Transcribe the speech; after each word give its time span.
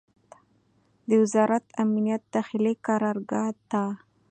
د 1.07 1.09
وزارت 1.21 1.65
امنیت 1.83 2.23
داخلي 2.35 2.73
قرارګاه 2.85 3.51
ته 3.71 3.83